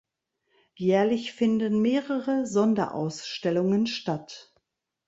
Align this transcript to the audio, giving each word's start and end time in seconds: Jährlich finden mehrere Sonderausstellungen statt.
Jährlich 0.77 1.31
finden 1.33 1.79
mehrere 1.83 2.47
Sonderausstellungen 2.47 3.85
statt. 3.85 4.51